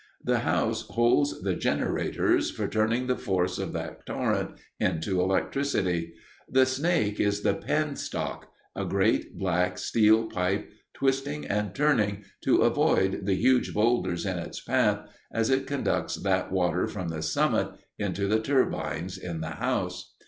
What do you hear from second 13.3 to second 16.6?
huge boulders in its path as it conducts that